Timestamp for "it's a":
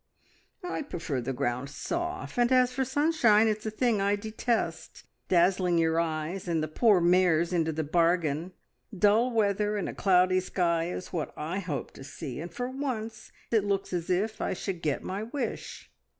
3.47-3.69